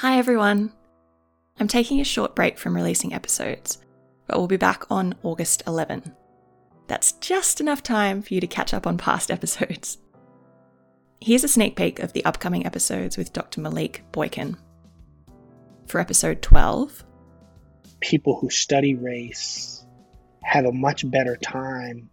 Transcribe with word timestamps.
Hi 0.00 0.16
everyone! 0.16 0.72
I'm 1.58 1.68
taking 1.68 2.00
a 2.00 2.04
short 2.04 2.34
break 2.34 2.56
from 2.56 2.74
releasing 2.74 3.12
episodes, 3.12 3.84
but 4.26 4.38
we'll 4.38 4.46
be 4.46 4.56
back 4.56 4.90
on 4.90 5.14
August 5.22 5.62
11. 5.66 6.14
That's 6.86 7.12
just 7.20 7.60
enough 7.60 7.82
time 7.82 8.22
for 8.22 8.32
you 8.32 8.40
to 8.40 8.46
catch 8.46 8.72
up 8.72 8.86
on 8.86 8.96
past 8.96 9.30
episodes. 9.30 9.98
Here's 11.20 11.44
a 11.44 11.48
sneak 11.48 11.76
peek 11.76 11.98
of 11.98 12.14
the 12.14 12.24
upcoming 12.24 12.64
episodes 12.64 13.18
with 13.18 13.34
Dr. 13.34 13.60
Malik 13.60 14.02
Boykin. 14.10 14.56
For 15.86 16.00
episode 16.00 16.40
12, 16.40 17.04
people 18.00 18.38
who 18.40 18.48
study 18.48 18.94
race 18.94 19.84
have 20.42 20.64
a 20.64 20.72
much 20.72 21.10
better 21.10 21.36
time 21.36 22.08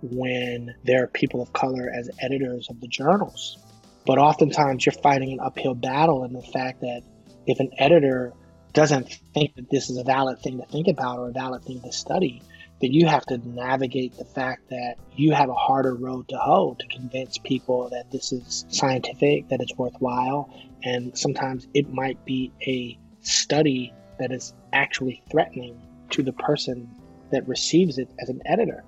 when 0.00 0.76
there 0.84 1.02
are 1.02 1.08
people 1.08 1.42
of 1.42 1.52
color 1.52 1.90
as 1.92 2.08
editors 2.20 2.68
of 2.70 2.80
the 2.80 2.86
journals. 2.86 3.58
But 4.06 4.18
oftentimes 4.18 4.86
you're 4.86 4.92
fighting 4.92 5.32
an 5.32 5.40
uphill 5.40 5.74
battle 5.74 6.22
in 6.22 6.34
the 6.34 6.42
fact 6.42 6.82
that 6.82 7.02
if 7.46 7.60
an 7.60 7.70
editor 7.78 8.32
doesn't 8.72 9.18
think 9.34 9.54
that 9.56 9.70
this 9.70 9.90
is 9.90 9.98
a 9.98 10.04
valid 10.04 10.40
thing 10.40 10.58
to 10.58 10.66
think 10.66 10.88
about 10.88 11.18
or 11.18 11.28
a 11.28 11.32
valid 11.32 11.62
thing 11.64 11.80
to 11.82 11.92
study, 11.92 12.42
then 12.80 12.92
you 12.92 13.06
have 13.06 13.24
to 13.26 13.38
navigate 13.48 14.16
the 14.16 14.24
fact 14.24 14.70
that 14.70 14.96
you 15.14 15.32
have 15.32 15.48
a 15.48 15.54
harder 15.54 15.94
road 15.94 16.28
to 16.28 16.36
hoe 16.36 16.74
to 16.78 16.86
convince 16.88 17.38
people 17.38 17.90
that 17.90 18.10
this 18.10 18.32
is 18.32 18.64
scientific, 18.68 19.48
that 19.48 19.60
it's 19.60 19.76
worthwhile, 19.76 20.52
and 20.82 21.16
sometimes 21.16 21.68
it 21.74 21.92
might 21.92 22.24
be 22.24 22.50
a 22.66 22.98
study 23.20 23.92
that 24.18 24.32
is 24.32 24.54
actually 24.72 25.22
threatening 25.30 25.80
to 26.10 26.22
the 26.22 26.32
person 26.32 26.88
that 27.30 27.46
receives 27.46 27.98
it 27.98 28.08
as 28.20 28.28
an 28.28 28.42
editor. 28.44 28.84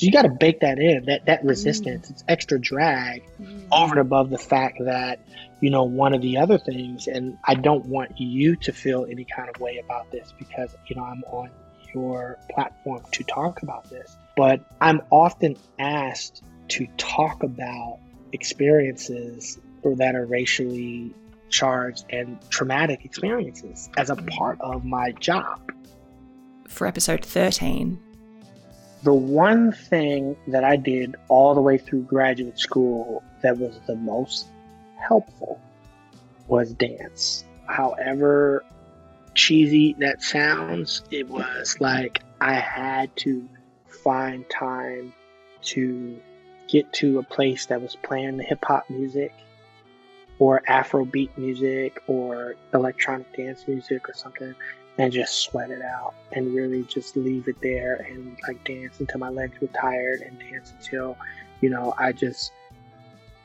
So 0.00 0.06
you 0.06 0.12
got 0.12 0.22
to 0.22 0.30
bake 0.30 0.60
that 0.60 0.78
in, 0.78 1.04
that 1.04 1.26
that 1.26 1.44
resistance, 1.44 2.08
mm. 2.08 2.12
it's 2.12 2.24
extra 2.26 2.58
drag 2.58 3.22
mm. 3.38 3.66
over 3.70 3.92
and 3.92 4.00
above 4.00 4.30
the 4.30 4.38
fact 4.38 4.78
that, 4.82 5.20
you 5.60 5.68
know, 5.68 5.84
one 5.84 6.14
of 6.14 6.22
the 6.22 6.38
other 6.38 6.56
things, 6.56 7.06
and 7.06 7.36
I 7.44 7.52
don't 7.52 7.84
want 7.84 8.18
you 8.18 8.56
to 8.56 8.72
feel 8.72 9.04
any 9.10 9.26
kind 9.26 9.50
of 9.54 9.60
way 9.60 9.76
about 9.76 10.10
this 10.10 10.32
because, 10.38 10.74
you 10.86 10.96
know, 10.96 11.04
I'm 11.04 11.22
on 11.24 11.50
your 11.94 12.38
platform 12.50 13.02
to 13.12 13.24
talk 13.24 13.60
about 13.60 13.90
this, 13.90 14.16
but 14.38 14.64
I'm 14.80 15.02
often 15.10 15.58
asked 15.78 16.44
to 16.68 16.86
talk 16.96 17.42
about 17.42 17.98
experiences 18.32 19.58
that 19.84 20.14
are 20.14 20.24
racially 20.24 21.14
charged 21.50 22.06
and 22.08 22.38
traumatic 22.48 23.04
experiences 23.04 23.90
as 23.98 24.08
a 24.08 24.16
part 24.16 24.58
of 24.62 24.82
my 24.82 25.12
job. 25.12 25.60
For 26.68 26.86
episode 26.86 27.22
13, 27.22 28.00
the 29.02 29.14
one 29.14 29.72
thing 29.72 30.36
that 30.48 30.64
I 30.64 30.76
did 30.76 31.16
all 31.28 31.54
the 31.54 31.60
way 31.60 31.78
through 31.78 32.02
graduate 32.02 32.58
school 32.58 33.22
that 33.42 33.58
was 33.58 33.78
the 33.86 33.96
most 33.96 34.46
helpful 34.96 35.60
was 36.48 36.72
dance. 36.74 37.44
However 37.66 38.64
cheesy 39.34 39.94
that 40.00 40.22
sounds, 40.22 41.02
it 41.10 41.28
was 41.28 41.80
like 41.80 42.22
I 42.40 42.54
had 42.54 43.14
to 43.16 43.48
find 44.04 44.44
time 44.50 45.14
to 45.62 46.20
get 46.68 46.92
to 46.94 47.18
a 47.18 47.22
place 47.22 47.66
that 47.66 47.80
was 47.80 47.96
playing 47.96 48.36
the 48.36 48.44
hip 48.44 48.64
hop 48.64 48.88
music 48.90 49.32
or 50.40 50.62
Afrobeat 50.68 51.36
music 51.36 52.02
or 52.08 52.56
electronic 52.74 53.32
dance 53.36 53.68
music 53.68 54.08
or 54.08 54.14
something 54.14 54.54
and 54.98 55.12
just 55.12 55.42
sweat 55.42 55.70
it 55.70 55.82
out 55.82 56.14
and 56.32 56.54
really 56.54 56.82
just 56.84 57.16
leave 57.16 57.46
it 57.46 57.60
there 57.62 57.94
and 58.08 58.36
like 58.48 58.62
dance 58.64 58.98
until 58.98 59.20
my 59.20 59.28
legs 59.28 59.60
were 59.60 59.68
tired 59.68 60.22
and 60.22 60.40
dance 60.40 60.72
until, 60.78 61.16
you 61.60 61.70
know, 61.70 61.94
I 61.98 62.12
just 62.12 62.52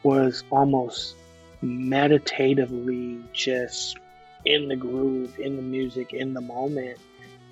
was 0.04 0.44
almost 0.50 1.16
meditatively 1.62 3.20
just 3.34 3.98
in 4.46 4.70
the 4.70 4.76
groove, 4.76 5.38
in 5.38 5.58
the 5.58 5.62
music, 5.62 6.14
in 6.14 6.34
the 6.34 6.42
moment. 6.42 6.98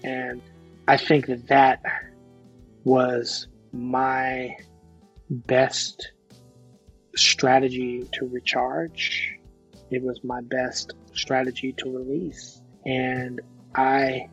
And 0.04 0.42
I 0.88 0.98
think 0.98 1.28
that 1.28 1.48
that 1.48 1.82
was 2.86 3.48
my 3.74 4.56
best 5.30 6.12
strategy 7.16 8.08
to 8.14 8.28
recharge. 8.28 9.40
It 9.92 10.02
was 10.02 10.20
my 10.24 10.42
best 10.42 10.94
strategy 11.14 11.74
to 11.74 11.92
release. 11.92 12.62
And 12.86 13.42
I 13.76 14.28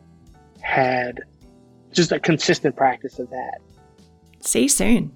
had 0.61 1.21
just 1.91 2.11
a 2.11 2.19
consistent 2.19 2.75
practice 2.75 3.19
of 3.19 3.29
that. 3.29 3.59
See 4.39 4.63
you 4.63 4.69
soon. 4.69 5.15